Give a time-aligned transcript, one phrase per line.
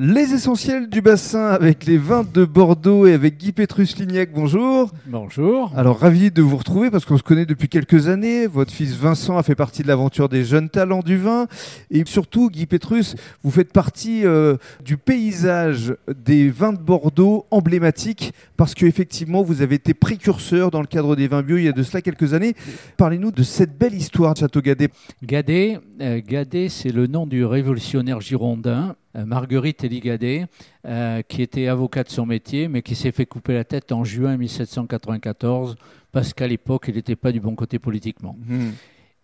[0.00, 4.30] Les essentiels du bassin avec les vins de Bordeaux et avec Guy Pétrus-Lignac.
[4.32, 4.92] Bonjour.
[5.08, 5.72] Bonjour.
[5.74, 8.46] Alors ravi de vous retrouver parce qu'on se connaît depuis quelques années.
[8.46, 11.48] Votre fils Vincent a fait partie de l'aventure des jeunes talents du vin
[11.90, 18.32] et surtout Guy Pétrus, vous faites partie euh, du paysage des vins de Bordeaux emblématiques
[18.56, 21.72] parce qu'effectivement vous avez été précurseur dans le cadre des vins bio il y a
[21.72, 22.54] de cela quelques années.
[22.98, 24.90] Parlez-nous de cette belle histoire de Château Gadet.
[25.24, 30.46] Gadet, euh, Gadet c'est le nom du révolutionnaire girondin Marguerite Eligadet,
[30.86, 34.04] euh, qui était avocat de son métier, mais qui s'est fait couper la tête en
[34.04, 35.76] juin 1794,
[36.12, 38.36] parce qu'à l'époque, il n'était pas du bon côté politiquement.
[38.46, 38.70] Hmm.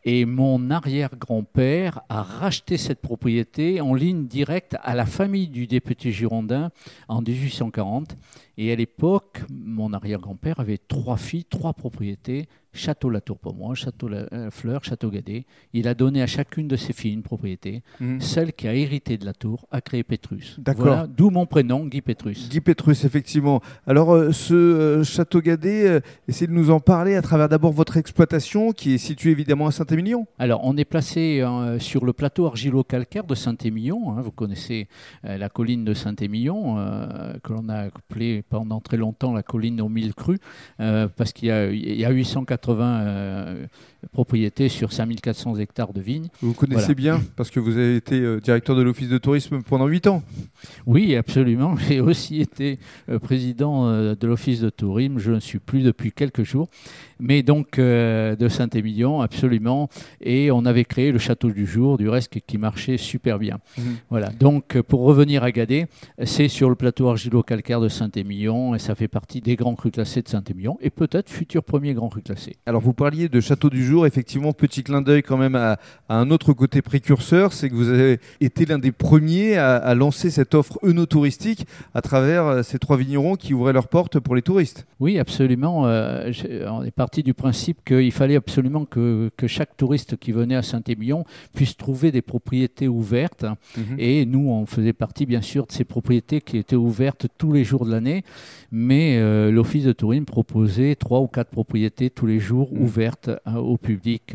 [0.06, 6.12] Et mon arrière-grand-père a racheté cette propriété en ligne directe à la famille du député
[6.12, 6.70] girondin
[7.09, 8.14] en 1840.
[8.59, 13.74] Et à l'époque, mon arrière-grand-père avait trois filles, trois propriétés, Château La Tour pour moi,
[13.74, 15.46] Château La euh, Fleur, Château Gadet.
[15.73, 17.83] Il a donné à chacune de ses filles une propriété.
[18.00, 18.20] Hmm.
[18.20, 20.56] Celle qui a hérité de la tour a créé Pétrus.
[20.59, 20.87] D'accord.
[20.87, 22.48] Voilà, d'où mon prénom, Guy Pétrus.
[22.48, 23.62] Guy Pétrus, effectivement.
[23.87, 27.72] Alors, euh, ce euh, château Gadet, euh, essayez de nous en parler à travers d'abord
[27.72, 30.27] votre exploitation qui est située évidemment à Saint-Émilion.
[30.38, 31.44] Alors, on est placé
[31.78, 34.11] sur le plateau argilo-calcaire de Saint-Émilion.
[34.11, 34.20] hein.
[34.20, 34.88] vous connaissez
[35.22, 36.77] la colline de Saint-Émilion,
[37.42, 40.38] que l'on a appelée pendant très longtemps la colline aux mille crues,
[40.78, 43.67] parce qu'il y a, il y a 880 euh,
[44.12, 46.29] propriétés sur 5400 hectares de vignes.
[46.43, 46.95] Vous connaissez Voilà.
[47.19, 50.23] bien parce que vous avez été euh, directeur de l'office de tourisme pendant 8 ans.
[50.87, 51.77] Oui, absolument.
[51.89, 55.19] J'ai aussi été euh, président euh, de l'office de tourisme.
[55.19, 56.69] Je ne suis plus depuis quelques jours.
[57.21, 59.89] Mais donc de Saint-Émilion, absolument.
[60.21, 63.59] Et on avait créé le château du jour, du reste, qui- marchait super bien.
[63.78, 63.84] Mhm.
[64.11, 64.28] Voilà.
[64.31, 65.87] Donc pour revenir à Gadet,
[66.25, 70.23] c'est sur le plateau argilo-calcaire de Saint-Émilion et ça fait partie des grands crus classés
[70.23, 72.53] de Saint-Émilion et peut-être futur premier grand cru classé.
[72.66, 74.06] Alors, vous parliez de château du jour.
[74.06, 77.88] Effectivement, petit clin d'œil quand même à, à un autre côté précurseur, c'est que vous
[77.88, 82.78] avez été l'un des premiers à, à lancer cette offre œnotouristique à travers euh, ces
[82.78, 84.86] trois vignerons qui ouvraient leurs portes pour les touristes.
[85.00, 85.86] Oui, absolument.
[85.86, 86.32] Euh,
[86.69, 90.62] on est parti du principe qu'il fallait absolument que, que chaque touriste qui venait à
[90.62, 93.44] Saint-Émilion puisse trouver des propriétés ouvertes.
[93.98, 97.64] Et nous, on faisait partie, bien sûr, de ces propriétés qui étaient ouvertes tous les
[97.64, 98.25] jours de l'année.
[98.70, 102.82] Mais euh, l'Office de tourisme proposait trois ou quatre propriétés tous les jours Mhm.
[102.82, 104.34] ouvertes euh, au public.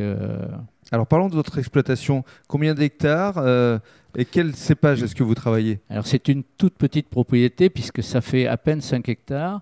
[0.85, 2.23] Euh, Alors, parlons de votre exploitation.
[2.47, 3.79] Combien d'hectares euh,
[4.17, 5.79] et quel cépage est-ce que vous travaillez?
[5.87, 9.61] Alors c'est une toute petite propriété puisque ça fait à peine 5 hectares,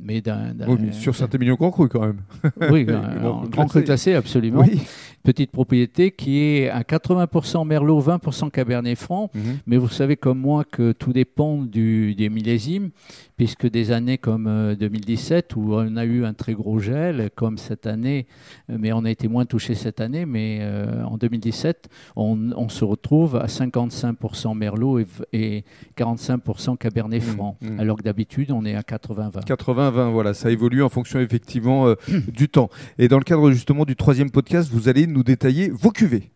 [0.00, 0.54] mais d'un...
[0.54, 2.20] d'un- Oui, mais Sur Saint-Émilion-Cancru quand même.
[2.70, 4.14] Oui, Grand cru grand cru classé.
[4.14, 4.60] absolument.
[4.62, 4.80] Oui.
[5.22, 9.30] Petite propriété qui est à 80% Merlot, 20% Cabernet Franc.
[9.66, 12.90] Mais vous savez comme moi que tout dépend du, des millésimes,
[13.36, 17.56] puisque des années comme euh, 2017, où on a eu un très gros gel, comme
[17.56, 18.26] cette année,
[18.70, 22.68] euh, mais on a été moins touché cette année, mais euh, en 2017, on, on
[22.68, 25.64] se retrouve à 55% Merlot et, v- et
[25.96, 27.80] 45% Cabernet Mhm, Franc, mhm.
[27.80, 29.44] alors que d'habitude, on est à 80-20.
[29.46, 31.94] 80-20, voilà, ça évolue en fonction effectivement euh,
[32.28, 32.70] du temps.
[32.98, 36.30] Et dans le cadre justement du troisième podcast, vous allez nous détailler vos cuvées.